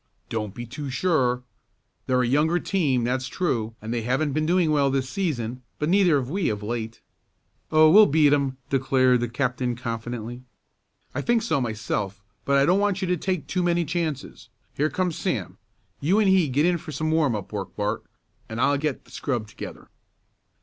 [0.29, 1.43] "Don't be too sure.
[2.07, 5.89] They're a younger team, that's true, and they haven't been doing well this season, but
[5.89, 7.01] neither have we of late."
[7.71, 10.41] "Oh, we'll beat 'em," declared the captain confidently.
[11.13, 14.49] "I think so myself, but I don't want you to take too many chances.
[14.73, 15.59] Here comes Sam.
[15.99, 18.03] You and he get in for some warm up work, Bart,
[18.49, 19.91] and I'll get the scrub together."